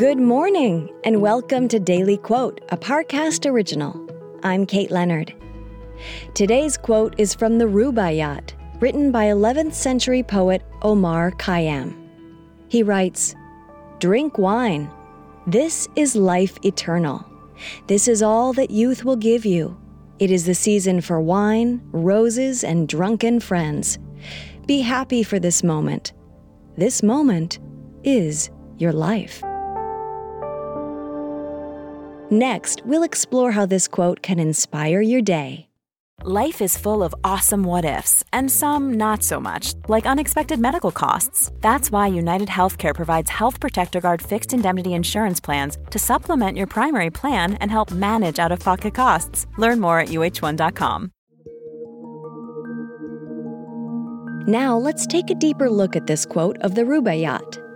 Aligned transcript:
Good 0.00 0.16
morning, 0.16 0.88
and 1.04 1.20
welcome 1.20 1.68
to 1.68 1.78
Daily 1.78 2.16
Quote, 2.16 2.62
a 2.70 2.76
Parcast 2.78 3.44
original. 3.44 4.08
I'm 4.42 4.64
Kate 4.64 4.90
Leonard. 4.90 5.34
Today's 6.32 6.78
quote 6.78 7.14
is 7.18 7.34
from 7.34 7.58
the 7.58 7.66
Rubaiyat, 7.66 8.52
written 8.80 9.12
by 9.12 9.26
11th 9.26 9.74
century 9.74 10.22
poet 10.22 10.62
Omar 10.80 11.32
Khayyam. 11.32 11.94
He 12.68 12.82
writes 12.82 13.34
Drink 13.98 14.38
wine. 14.38 14.90
This 15.46 15.86
is 15.96 16.16
life 16.16 16.56
eternal. 16.64 17.22
This 17.86 18.08
is 18.08 18.22
all 18.22 18.54
that 18.54 18.70
youth 18.70 19.04
will 19.04 19.16
give 19.16 19.44
you. 19.44 19.78
It 20.18 20.30
is 20.30 20.46
the 20.46 20.54
season 20.54 21.02
for 21.02 21.20
wine, 21.20 21.82
roses, 21.92 22.64
and 22.64 22.88
drunken 22.88 23.38
friends. 23.38 23.98
Be 24.66 24.80
happy 24.80 25.22
for 25.22 25.38
this 25.38 25.62
moment. 25.62 26.14
This 26.78 27.02
moment 27.02 27.58
is 28.02 28.48
your 28.78 28.94
life. 28.94 29.42
Next, 32.30 32.82
we'll 32.86 33.02
explore 33.02 33.50
how 33.50 33.66
this 33.66 33.88
quote 33.88 34.22
can 34.22 34.38
inspire 34.38 35.00
your 35.00 35.20
day. 35.20 35.66
Life 36.22 36.60
is 36.60 36.76
full 36.76 37.02
of 37.02 37.14
awesome 37.24 37.64
what 37.64 37.84
ifs, 37.84 38.22
and 38.30 38.50
some 38.50 38.94
not 38.94 39.22
so 39.22 39.40
much, 39.40 39.72
like 39.88 40.04
unexpected 40.04 40.60
medical 40.60 40.92
costs. 40.92 41.50
That's 41.60 41.90
why 41.90 42.08
United 42.08 42.48
Healthcare 42.48 42.94
provides 42.94 43.30
Health 43.30 43.58
Protector 43.58 44.00
Guard 44.00 44.20
fixed 44.20 44.52
indemnity 44.52 44.92
insurance 44.92 45.40
plans 45.40 45.78
to 45.90 45.98
supplement 45.98 46.58
your 46.58 46.66
primary 46.66 47.08
plan 47.10 47.54
and 47.54 47.70
help 47.70 47.90
manage 47.90 48.38
out 48.38 48.52
of 48.52 48.60
pocket 48.60 48.94
costs. 48.94 49.46
Learn 49.56 49.80
more 49.80 49.98
at 49.98 50.08
uh1.com. 50.08 51.10
Now, 54.46 54.76
let's 54.76 55.06
take 55.06 55.30
a 55.30 55.34
deeper 55.34 55.70
look 55.70 55.96
at 55.96 56.06
this 56.06 56.26
quote 56.26 56.58
of 56.58 56.74
the 56.74 56.82
Rubaiyat. 56.82 57.70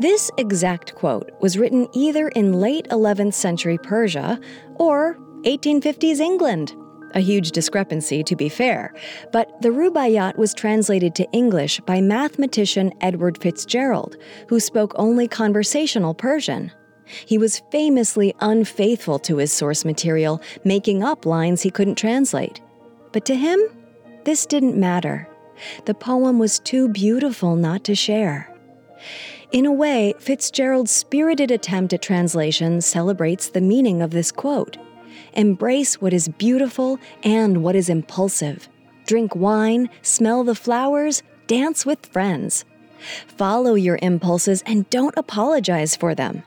This 0.00 0.30
exact 0.38 0.94
quote 0.94 1.32
was 1.40 1.58
written 1.58 1.88
either 1.92 2.28
in 2.28 2.52
late 2.52 2.86
11th 2.90 3.34
century 3.34 3.78
Persia 3.78 4.38
or 4.76 5.18
1850s 5.42 6.20
England. 6.20 6.74
A 7.14 7.20
huge 7.20 7.50
discrepancy, 7.50 8.22
to 8.22 8.36
be 8.36 8.48
fair, 8.48 8.94
but 9.32 9.60
the 9.60 9.70
Rubaiyat 9.70 10.36
was 10.36 10.54
translated 10.54 11.16
to 11.16 11.28
English 11.32 11.80
by 11.80 12.00
mathematician 12.00 12.92
Edward 13.00 13.38
Fitzgerald, 13.42 14.16
who 14.48 14.60
spoke 14.60 14.92
only 14.96 15.26
conversational 15.26 16.14
Persian. 16.14 16.70
He 17.26 17.38
was 17.38 17.62
famously 17.72 18.34
unfaithful 18.40 19.18
to 19.20 19.38
his 19.38 19.52
source 19.52 19.84
material, 19.84 20.40
making 20.64 21.02
up 21.02 21.26
lines 21.26 21.62
he 21.62 21.70
couldn't 21.70 21.96
translate. 21.96 22.60
But 23.10 23.24
to 23.24 23.34
him, 23.34 23.58
this 24.24 24.46
didn't 24.46 24.76
matter. 24.76 25.26
The 25.86 25.94
poem 25.94 26.38
was 26.38 26.60
too 26.60 26.88
beautiful 26.88 27.56
not 27.56 27.82
to 27.84 27.94
share. 27.96 28.54
In 29.50 29.64
a 29.64 29.72
way, 29.72 30.12
Fitzgerald's 30.18 30.90
spirited 30.90 31.50
attempt 31.50 31.94
at 31.94 32.02
translation 32.02 32.82
celebrates 32.82 33.48
the 33.48 33.62
meaning 33.62 34.02
of 34.02 34.10
this 34.10 34.30
quote. 34.30 34.76
Embrace 35.32 36.02
what 36.02 36.12
is 36.12 36.28
beautiful 36.28 36.98
and 37.22 37.62
what 37.62 37.74
is 37.74 37.88
impulsive. 37.88 38.68
Drink 39.06 39.34
wine, 39.34 39.88
smell 40.02 40.44
the 40.44 40.54
flowers, 40.54 41.22
dance 41.46 41.86
with 41.86 42.04
friends. 42.04 42.66
Follow 43.26 43.74
your 43.74 43.98
impulses 44.02 44.62
and 44.66 44.88
don't 44.90 45.16
apologize 45.16 45.96
for 45.96 46.14
them. 46.14 46.42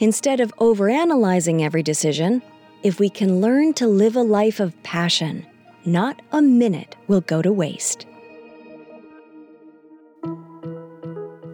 Instead 0.00 0.40
of 0.40 0.52
overanalyzing 0.56 1.62
every 1.62 1.84
decision, 1.84 2.42
if 2.82 2.98
we 2.98 3.08
can 3.08 3.40
learn 3.40 3.74
to 3.74 3.86
live 3.86 4.16
a 4.16 4.22
life 4.22 4.58
of 4.58 4.80
passion, 4.82 5.46
not 5.84 6.20
a 6.32 6.42
minute 6.42 6.96
will 7.06 7.20
go 7.20 7.42
to 7.42 7.52
waste. 7.52 8.06